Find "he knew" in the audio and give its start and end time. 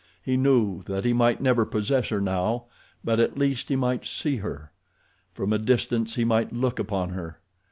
0.23-0.81